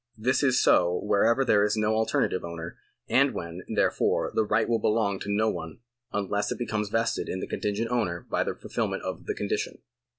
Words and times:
This 0.17 0.41
is 0.41 0.59
so 0.59 0.99
whenever 1.03 1.45
there 1.45 1.63
is 1.63 1.77
no 1.77 1.93
alternative 1.93 2.43
owner, 2.43 2.75
and 3.07 3.35
when, 3.35 3.61
therefore, 3.75 4.31
the 4.33 4.43
right 4.43 4.67
will 4.67 4.79
belong 4.79 5.19
to 5.19 5.31
no 5.31 5.47
one 5.47 5.77
unless 6.11 6.51
it 6.51 6.57
becomes 6.57 6.89
vested 6.89 7.29
in 7.29 7.39
the 7.39 7.45
contingent 7.45 7.91
owner 7.91 8.25
by 8.27 8.43
the 8.43 8.55
fulfilment 8.55 9.03
of 9.03 9.27
the 9.27 9.35
condition. 9.35 9.77